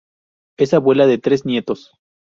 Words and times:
Es 0.57 0.73
abuela 0.73 1.05
de 1.05 1.19
tres 1.19 1.45
nietos. 1.45 1.91